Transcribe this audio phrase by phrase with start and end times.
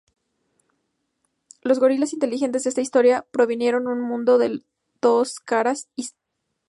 [1.61, 4.63] Los Gorilas inteligentes de esta historia provinieron un "mundo de
[4.99, 6.15] dos caras" que Congo.